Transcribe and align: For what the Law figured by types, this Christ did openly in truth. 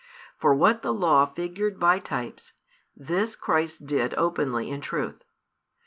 For 0.39 0.55
what 0.55 0.81
the 0.81 0.95
Law 0.95 1.27
figured 1.27 1.79
by 1.79 1.99
types, 1.99 2.53
this 2.95 3.35
Christ 3.35 3.85
did 3.85 4.15
openly 4.15 4.67
in 4.67 4.81
truth. 4.81 5.23